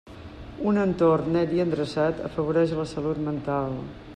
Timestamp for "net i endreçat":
1.35-2.25